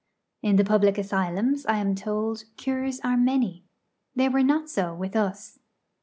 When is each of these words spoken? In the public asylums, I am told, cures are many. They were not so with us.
In 0.41 0.55
the 0.55 0.63
public 0.63 0.97
asylums, 0.97 1.63
I 1.67 1.77
am 1.77 1.93
told, 1.93 2.45
cures 2.57 2.99
are 3.03 3.15
many. 3.15 3.65
They 4.15 4.29
were 4.29 4.41
not 4.41 4.67
so 4.67 4.95
with 4.95 5.15
us. 5.15 5.59